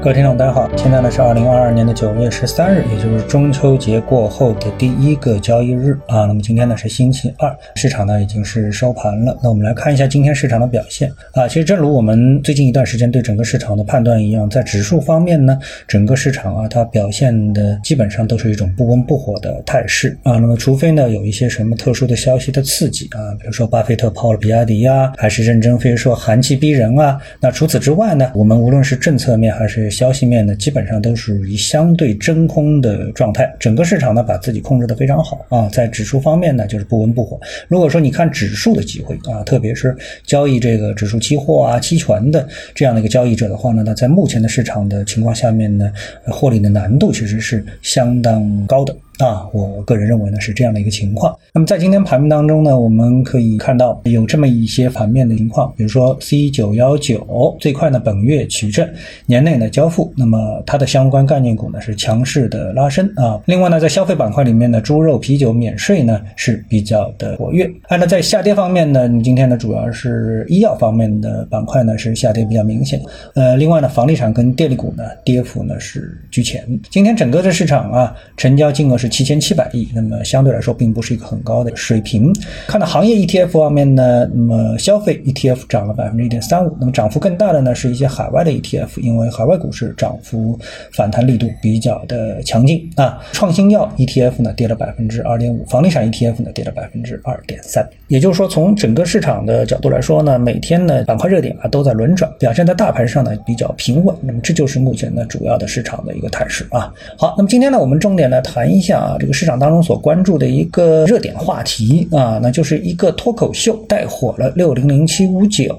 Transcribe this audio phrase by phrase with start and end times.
[0.00, 6.24] 各位听众，大家好，现在呢是二零二二年的九月十三日，也就是中秋节过后的第一个交易日啊。
[6.24, 9.36] 那么今天呢是星期二，市场呢已经是收盘了。
[9.42, 11.48] 那我们来看一下今天市场的表现啊。
[11.48, 15.58] 其实正如我们最近一段时间对整个市场的判断一样，在指数方面呢，
[15.88, 20.38] 整个市场啊它表现的基本上都是一种不温不火的态势啊。
[20.38, 27.20] 那么除非呢有一些什么特殊的消息的刺激啊，比如说巴菲特抛了比亚迪呀，还是任正非说寒气逼人啊。
[27.40, 33.54] 那除此之外呢，我们无论是政策面还是消息面呢，基本上都属于相对真空的状态。
[33.58, 35.68] 整个市场呢，把自己控制的非常好啊。
[35.68, 37.38] 在指数方面呢，就是不温不火。
[37.68, 45.92] 如果说你看指数的机会啊，特别是交易这个指数期货啊、期权的这样的一个交易者的话呢，那在目前的市场的情况下面呢，
[46.26, 48.94] 获利的难度其实是相当高的。
[49.18, 51.36] 啊，我个人认为呢是这样的一个情况。
[51.52, 58.88] 那么在今天盘面当中呢，我们可以看到有这么一些盘面的情况，比如说 C 九幺九最快呢本月取证，
[59.26, 63.40] 年内呢交付，那么它的相关概念股呢是强势的拉升啊。
[63.46, 67.68] 另外呢，在消费板块里面呢，猪肉、啤酒免税呢是比较的活跃。
[67.90, 73.02] 那在下跌方面呢，你今天呢主要是医药方面的板块呢是下跌比较明显。
[73.34, 76.64] 呃，另外呢，房地产跟电力股呢跌幅呢是居前。
[76.88, 79.07] 今天整个的市场啊，成交金额是。
[79.08, 82.32] 七千七百亿，那么相对来说并不是一个很高的水平。
[82.66, 90.58] 看到行业 ETF 方面呢，那么消费 ETF 涨了百分之一点三五，那么涨幅更大的呢是一些海外的 ETF，因为海外股市涨幅
[90.92, 93.20] 反弹力度比较的强劲啊。
[93.32, 97.86] 创新药 ETF 呢跌了百分之二点五，房地产 ETF 呢跌了百分之二点三。
[98.08, 104.16] 也就是说，从整个市场的角度来说呢，每天呢板块热点啊都在轮转，表现在大盘上呢比较平稳。
[104.22, 106.92] 那么这就是目前呢主要的市场的一个态势啊。
[107.16, 108.97] 好，那么今天呢我们重点来谈一下。
[108.98, 115.78] 啊，这个市场当中所关注的一个热点话题啊，那就是一个脱口秀带火了六零零七五九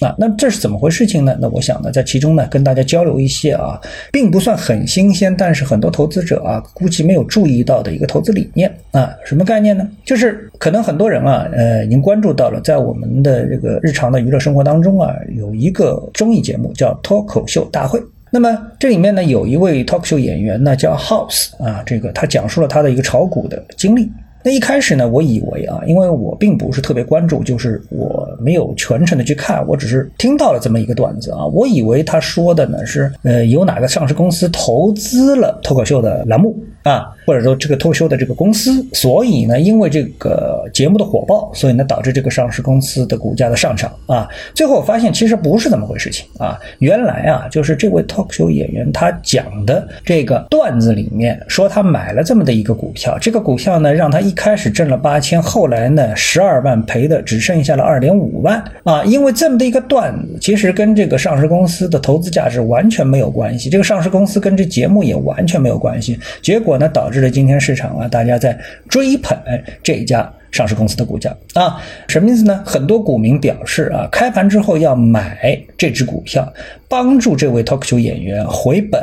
[0.00, 1.36] 啊，那这是怎么回事情呢？
[1.40, 3.80] 那我想呢，在其中呢，跟大家交流一些啊，
[4.12, 9.88] 并不算很新鲜，但是很多投资者啊，估计没有注意到的一个投资理念啊，什么概念呢？
[10.04, 18.00] 就是可能很多人啊，呃，已经关注到了，在我们的这个日常的娱乐生活当中啊，有一个综艺节目叫脱口秀大会。
[18.34, 18.48] 那么
[18.78, 24.10] 这里面呢，有一位 talk show 演员呢，叫 House 啊，这个他讲述了他的一个炒股的经历。
[24.44, 36.56] 那一开始呢，我以为啊，因为我并不是特别关注，就是我没有全程的去看，我只是听到了这么一个段子啊，我以为他说的呢是，呃，有哪个上市公司投资了脱口秀的栏目。
[36.82, 44.28] 啊，或者说这个脱口秀的这个公司，所以呢，因为这个节目的火爆，所以呢，导致这个上市公司的股价的上涨啊。
[44.52, 59.04] 最后我发现其实不是这么回事情啊，原来啊，就是这位脱口秀演员他讲的这个段子里面说他买了这么的一个股票，这个股票呢让他一开始挣了八千，后来呢十二万赔的只剩下了二点五万啊。
[59.04, 66.72] 因为这么的一个段子，其实跟这个上市公司的投资价值完全没有关系，这个上市公司跟这节目也完全没有关系，结果。
[66.72, 69.38] 呢导致了今天市场啊，大家在追捧
[69.82, 72.62] 这家上市公司的股价啊，什么意思呢？
[72.64, 76.46] 很多股民表示啊，开盘之后要买这只股票，
[76.88, 79.02] 帮助这位 talk show 演员回本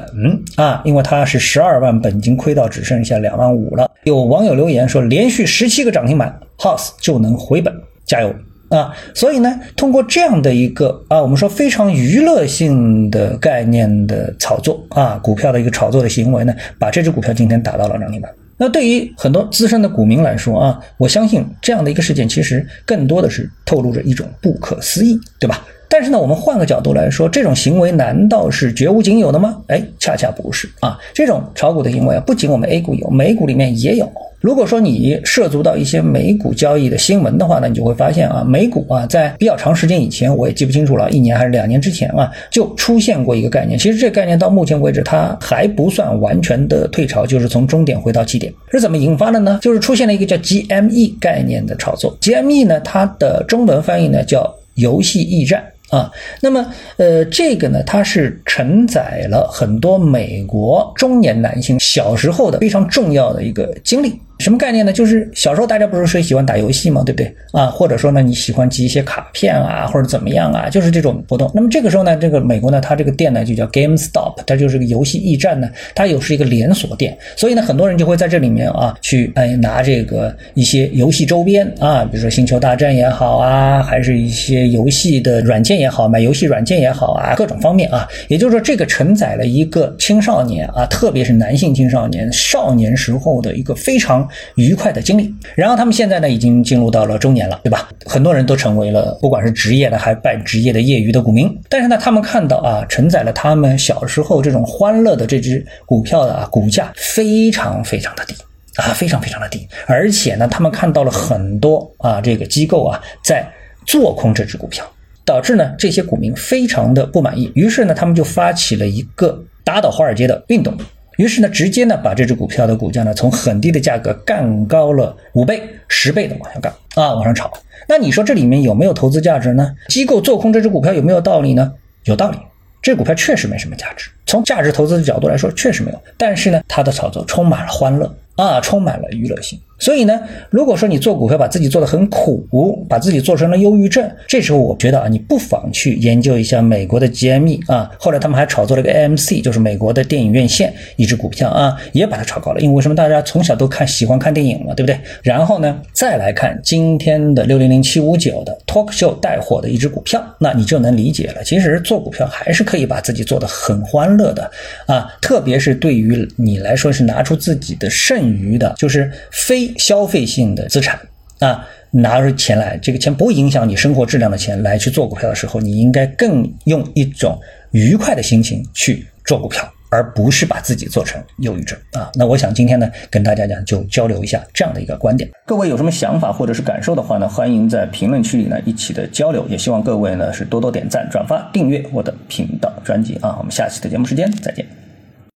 [0.56, 3.90] 啊，因为他是十二万本金亏到只剩下两万五了。
[4.04, 7.74] 有网友留言说，连续十七个涨停板，House 就能回本，
[8.06, 8.34] 加油！
[8.70, 18.32] 啊，所以呢，通过这样的一个啊，我们说非常娱乐性的概念的炒作啊，股票的一个炒作的行为呢，把这只股票今天打到了涨停板。
[18.60, 25.66] 那对于很多资深的股民来说啊，我相信这样的一个事件其实更多的是透露着一种不可思议，对吧？
[26.00, 29.58] 但是呢，我们换个角度来说，这种行为难道是绝无仅有的吗？
[29.68, 34.10] 哎，恰恰不是啊，这种炒股的行为啊，不仅我们 A 股有，美股里面也有。
[34.40, 43.78] 如果说你涉足到一些美股交易的新闻的话呢，你就会发现啊，美股啊，在比较长时间以前，我也记不清楚了，一年还是两年之前啊，就出现过一个概念。
[43.78, 48.54] 其实这概念到目前为止，它还不算完全的退潮，就是从终点回到起点。
[48.72, 49.60] 是怎么引发的呢？
[49.62, 52.18] 就是出现了一个叫 GME 概念的炒作。
[52.22, 55.62] GME 呢，它的中文翻译呢叫游戏驿站。
[55.90, 56.12] 啊，
[56.42, 56.66] 那么，
[56.98, 64.20] 呃，这个呢，它是承载了很多美国中年男性小时候的非常重要的一个经历。
[64.40, 64.94] 什么概念呢？
[64.94, 67.04] 就是小时候大家不是说喜欢打游戏吗？
[67.06, 67.66] 对不对啊？
[67.66, 70.70] 或者说呢，你喜欢集一些卡片啊，或者怎么样啊？
[70.70, 71.52] 就是这种活动。
[71.54, 94.26] 那么这个时候呢，这个美国呢，它这个店呢就叫 GameStop，它就是个游戏驿站呢，它又是一个连锁店，所以呢，很多人就会在这里面啊去哎拿这个一些游戏周边啊，比如说星球大战也好啊，还是一些游戏的软件也好，买游戏软件也好啊，各种方面啊，也就是说这个承载了一个青少年啊，特别是男性青少年少年时候的一个非常。
[94.56, 95.34] 愉快的经历。
[95.56, 97.90] 然后他们现在呢，已经进入到了中年了，对吧？
[98.06, 101.50] 很多人都成为了不管是职业的还半职业的业余的股民。
[101.70, 108.36] 但是呢，他们看到啊，承载了他们小时候这种欢乐的这只股票的啊，股价非常非常的低
[108.76, 109.68] 啊，非常非常的低。
[109.86, 113.48] 而且呢，他们看到了很多啊，这个机构啊，在
[113.86, 114.86] 做空这只股票。
[115.26, 120.76] 导致呢这些股民非常的不满意，于是呢他们就发起了一个打倒华尔街的运动，
[121.20, 127.52] 于是呢直接呢把这只股票的股价呢从很低的价格干高了五倍、十倍的往下干啊往上炒。
[127.90, 129.76] 那你说这里面有没有投资价值呢？
[129.90, 131.74] 机构做空这只股票有没有道理呢？
[132.06, 132.38] 有道理，
[132.82, 136.02] 这股票确实没什么价值，从价值投资的角度来说确实没有。
[136.16, 139.60] 但是呢它的炒作充满了欢乐啊，充满了娱乐性。
[139.80, 152.60] 所以呢，如果说你做股票把自己做的很苦，把自己做成了忧郁症，这时候我觉得啊，你不妨去研究一下美国的 GME 啊，后来他们还炒作了个 AMC，就是美国的电影院线一只股票啊，也把它炒高了。
[152.60, 155.00] 因为为什么大家从小都看喜欢看电影嘛，对不对？
[155.24, 161.44] 然后呢，再来看今天的六零零七五九的 Talk Show 带火的一只股票，那你就能理解了。
[161.44, 164.52] 其实做股票还是可以把自己做的很欢乐的
[164.88, 169.69] 啊，特别是对于你来说是拿出自己的剩余的，就是非。
[169.78, 171.00] 消费性的资产
[171.40, 177.40] 啊，拿出钱来，这个钱不影响你生活质量的钱来去做股票的时候，你应该更用一种
[177.72, 182.12] 愉快的心情去做股票，而不是把自己做成忧郁症啊。
[182.14, 185.30] 那我想今天呢，跟大家讲就交流一下这样的一个观点。
[185.46, 189.48] 各位有什么想法或者是感受的话呢，欢迎在评论区里呢一起的交流。
[189.48, 193.36] 也希望各位呢是多多点赞、转发、订阅我的频道专辑啊。
[193.38, 194.89] 我们下期的节目时间再见。